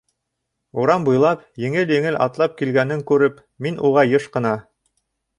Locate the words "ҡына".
4.37-4.55